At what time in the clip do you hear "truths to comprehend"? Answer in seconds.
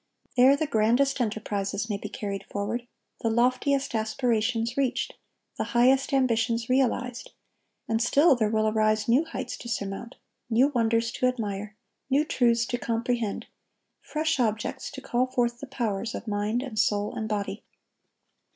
12.25-13.45